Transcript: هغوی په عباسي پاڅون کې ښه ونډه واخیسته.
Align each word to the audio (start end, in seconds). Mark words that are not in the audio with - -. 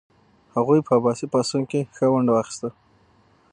هغوی 0.55 0.79
په 0.87 0.91
عباسي 0.97 1.25
پاڅون 1.33 1.61
کې 1.71 1.79
ښه 1.95 2.05
ونډه 2.11 2.31
واخیسته. 2.33 2.69